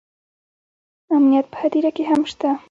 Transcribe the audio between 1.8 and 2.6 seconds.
کې هم شته